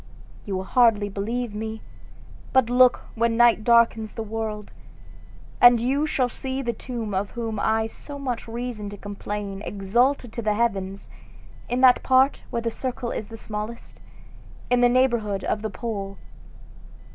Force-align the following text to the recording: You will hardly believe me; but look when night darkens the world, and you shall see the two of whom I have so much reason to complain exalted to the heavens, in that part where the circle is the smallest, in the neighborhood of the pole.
You 0.47 0.55
will 0.55 0.63
hardly 0.63 1.09
believe 1.09 1.53
me; 1.53 1.79
but 2.53 2.71
look 2.71 3.01
when 3.13 3.37
night 3.37 3.63
darkens 3.63 4.13
the 4.13 4.23
world, 4.23 4.71
and 5.61 5.79
you 5.79 6.07
shall 6.07 6.27
see 6.27 6.63
the 6.63 6.73
two 6.73 7.15
of 7.15 7.29
whom 7.29 7.59
I 7.59 7.83
have 7.83 7.91
so 7.91 8.17
much 8.17 8.47
reason 8.47 8.89
to 8.89 8.97
complain 8.97 9.61
exalted 9.61 10.33
to 10.33 10.41
the 10.41 10.55
heavens, 10.55 11.07
in 11.69 11.81
that 11.81 12.01
part 12.01 12.41
where 12.49 12.63
the 12.63 12.71
circle 12.71 13.11
is 13.11 13.27
the 13.27 13.37
smallest, 13.37 13.99
in 14.71 14.81
the 14.81 14.89
neighborhood 14.89 15.43
of 15.43 15.61
the 15.61 15.69
pole. 15.69 16.17